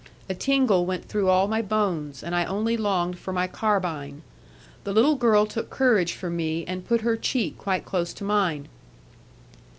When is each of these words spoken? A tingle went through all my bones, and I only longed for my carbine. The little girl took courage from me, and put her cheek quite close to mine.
A 0.27 0.33
tingle 0.33 0.87
went 0.87 1.05
through 1.05 1.29
all 1.29 1.47
my 1.47 1.61
bones, 1.61 2.23
and 2.23 2.33
I 2.33 2.43
only 2.45 2.75
longed 2.75 3.19
for 3.19 3.31
my 3.31 3.45
carbine. 3.45 4.23
The 4.83 4.93
little 4.93 5.13
girl 5.15 5.45
took 5.45 5.69
courage 5.69 6.13
from 6.13 6.35
me, 6.35 6.65
and 6.65 6.83
put 6.87 7.01
her 7.01 7.15
cheek 7.15 7.55
quite 7.59 7.85
close 7.85 8.11
to 8.15 8.23
mine. 8.23 8.67